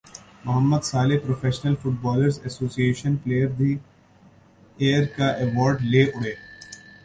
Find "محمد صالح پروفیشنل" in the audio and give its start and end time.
0.45-1.75